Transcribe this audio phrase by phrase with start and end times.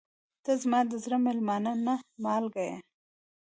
[0.43, 2.73] •ته زما د زړه میلمانه نه، مالک یې.